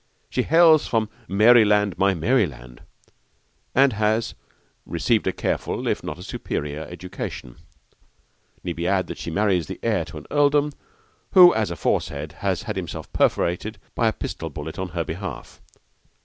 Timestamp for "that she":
9.05-9.29